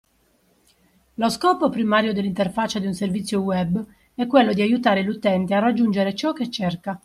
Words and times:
Lo 1.13 1.29
scopo 1.29 1.69
primario 1.69 2.11
dell’interfaccia 2.11 2.79
di 2.79 2.87
un 2.87 2.95
servizio 2.95 3.39
web 3.41 3.85
è 4.15 4.25
quello 4.25 4.51
di 4.51 4.63
aiutare 4.63 5.03
l’utente 5.03 5.53
a 5.53 5.59
raggiungere 5.59 6.15
ciò 6.15 6.33
che 6.33 6.49
cerca 6.49 6.99